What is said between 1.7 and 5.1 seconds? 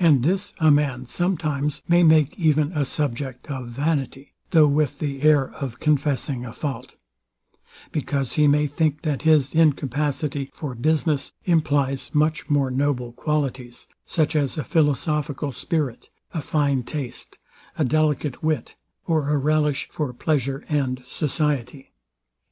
may make even a subject of vanity; though with